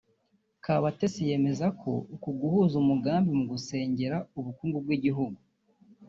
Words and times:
Kabatesi 0.65 1.19
yemeza 1.29 1.67
ko 1.81 1.91
uku 2.15 2.29
guhuza 2.39 2.75
umugambi 2.83 3.29
mu 3.39 3.45
gusengera 3.51 4.17
ubukungu 4.39 4.77
bw’igihugu 4.83 5.39